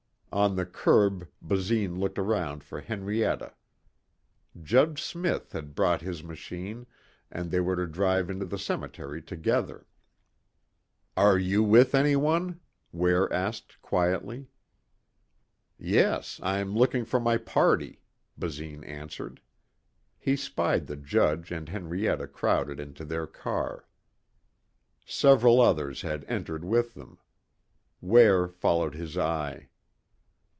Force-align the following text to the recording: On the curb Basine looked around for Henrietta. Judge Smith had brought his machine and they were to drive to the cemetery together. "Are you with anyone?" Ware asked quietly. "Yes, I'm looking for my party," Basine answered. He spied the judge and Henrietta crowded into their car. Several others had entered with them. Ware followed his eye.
On 0.33 0.55
the 0.55 0.65
curb 0.65 1.27
Basine 1.41 1.99
looked 1.99 2.17
around 2.17 2.63
for 2.63 2.79
Henrietta. 2.79 3.53
Judge 4.63 5.01
Smith 5.03 5.51
had 5.51 5.75
brought 5.75 5.99
his 6.01 6.23
machine 6.23 6.87
and 7.29 7.51
they 7.51 7.59
were 7.59 7.75
to 7.75 7.85
drive 7.85 8.27
to 8.29 8.45
the 8.45 8.57
cemetery 8.57 9.21
together. 9.21 9.85
"Are 11.17 11.37
you 11.37 11.61
with 11.63 11.93
anyone?" 11.93 12.61
Ware 12.93 13.27
asked 13.33 13.81
quietly. 13.81 14.47
"Yes, 15.77 16.39
I'm 16.41 16.77
looking 16.77 17.03
for 17.03 17.19
my 17.19 17.35
party," 17.35 17.99
Basine 18.37 18.85
answered. 18.85 19.41
He 20.17 20.37
spied 20.37 20.87
the 20.87 20.95
judge 20.95 21.51
and 21.51 21.67
Henrietta 21.67 22.27
crowded 22.29 22.79
into 22.79 23.03
their 23.03 23.27
car. 23.27 23.85
Several 25.05 25.59
others 25.59 26.03
had 26.03 26.23
entered 26.23 26.63
with 26.63 26.93
them. 26.93 27.17
Ware 27.99 28.47
followed 28.47 28.95
his 28.95 29.17
eye. 29.17 29.67